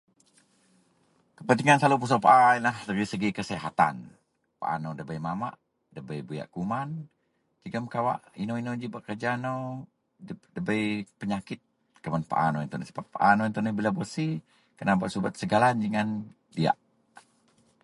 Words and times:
Kepentingan 1.39 1.77
selalu 1.79 1.97
pusok 2.03 2.23
paa 2.27 2.49
yenlah 2.57 2.77
dari 2.89 3.05
segi 3.11 3.29
kesihatan. 3.37 3.95
Paa 4.61 4.75
nou 4.81 4.91
ndabei 4.95 5.19
mamak, 5.27 5.53
ndabei 5.91 6.21
buyak 6.27 6.49
kuman 6.55 6.89
jegem 7.63 7.85
kawak 7.93 8.19
inou-inou 8.43 8.75
ji 8.81 8.87
bak 8.93 9.03
kereja 9.05 9.31
nou 9.45 9.59
ndabei 10.53 10.85
penyakit 11.21 11.59
kuman 12.03 12.23
paa 12.31 12.47
nou 12.51 12.61
itou 12.65 12.81
sebab 12.89 13.05
bila 13.11 13.15
paa 13.15 13.31
nou 13.87 13.95
beresi 13.99 14.27
kena 14.77 15.09
subet 15.15 15.33
segala 15.41 15.67
ji 15.81 15.87
ngan 15.89 16.09
diyak. 16.55 16.77